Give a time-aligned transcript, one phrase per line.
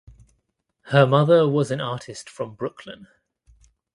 [0.85, 3.07] Her mother was an artist from Brooklyn.